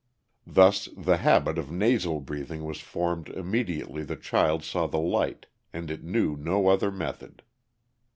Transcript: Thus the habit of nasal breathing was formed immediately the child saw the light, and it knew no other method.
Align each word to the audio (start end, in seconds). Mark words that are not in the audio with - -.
Thus 0.47 0.89
the 0.97 1.17
habit 1.17 1.59
of 1.59 1.71
nasal 1.71 2.21
breathing 2.21 2.65
was 2.65 2.79
formed 2.81 3.29
immediately 3.29 4.01
the 4.01 4.15
child 4.15 4.63
saw 4.63 4.87
the 4.87 4.97
light, 4.97 5.45
and 5.71 5.91
it 5.91 6.03
knew 6.03 6.35
no 6.35 6.69
other 6.69 6.89
method. 6.89 7.43